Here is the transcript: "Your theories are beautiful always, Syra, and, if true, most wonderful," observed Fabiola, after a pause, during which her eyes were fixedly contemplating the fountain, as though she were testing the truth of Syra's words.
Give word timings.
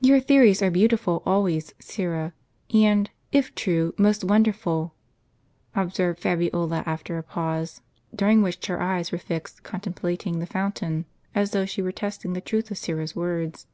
"Your 0.00 0.18
theories 0.18 0.60
are 0.60 0.72
beautiful 0.72 1.22
always, 1.24 1.72
Syra, 1.78 2.32
and, 2.74 3.08
if 3.30 3.54
true, 3.54 3.94
most 3.96 4.24
wonderful," 4.24 4.92
observed 5.72 6.18
Fabiola, 6.18 6.82
after 6.84 7.16
a 7.16 7.22
pause, 7.22 7.80
during 8.12 8.42
which 8.42 8.66
her 8.66 8.82
eyes 8.82 9.12
were 9.12 9.18
fixedly 9.18 9.62
contemplating 9.62 10.40
the 10.40 10.46
fountain, 10.46 11.04
as 11.32 11.52
though 11.52 11.64
she 11.64 11.80
were 11.80 11.92
testing 11.92 12.32
the 12.32 12.40
truth 12.40 12.72
of 12.72 12.78
Syra's 12.78 13.14
words. 13.14 13.68